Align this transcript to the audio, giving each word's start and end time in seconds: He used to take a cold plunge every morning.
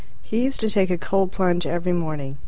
He 0.23 0.43
used 0.45 0.59
to 0.61 0.69
take 0.71 0.89
a 0.89 0.97
cold 0.97 1.31
plunge 1.31 1.67
every 1.67 1.93
morning. 1.93 2.39